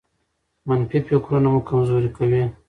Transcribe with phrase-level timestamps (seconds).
[0.67, 2.43] منفي فکرونه مو کمزوري کوي.